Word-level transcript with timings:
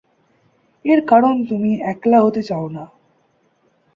এর 0.85 0.99
কারণ 1.05 1.35
তুমি 1.45 1.71
একলা 1.83 2.19
হতে 2.21 2.41
চাও 2.43 2.65
না। 2.69 2.83